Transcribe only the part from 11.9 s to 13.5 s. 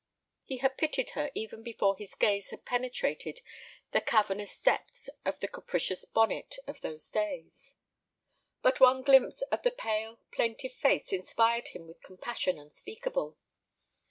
compassion unspeakable.